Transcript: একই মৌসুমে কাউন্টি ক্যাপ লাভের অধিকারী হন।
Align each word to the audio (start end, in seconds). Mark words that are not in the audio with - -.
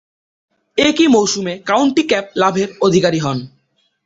একই 0.77 1.07
মৌসুমে 1.07 1.53
কাউন্টি 1.65 2.03
ক্যাপ 2.07 2.25
লাভের 2.35 2.69
অধিকারী 2.81 3.19
হন। 3.19 3.37